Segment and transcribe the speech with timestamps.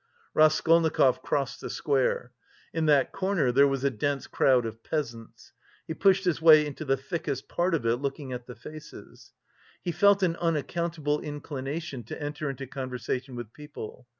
[0.33, 2.31] Raskolnikov crossed the square.
[2.73, 5.51] In that corner there was a dense crowd of peasants.
[5.85, 9.31] He pushed his way into the thickest part of it, looking at the faces.
[9.83, 14.07] He felt an unaccountable inclination to enter into conversation with people.